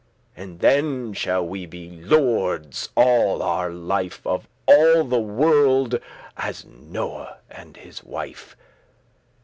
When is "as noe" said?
6.37-7.35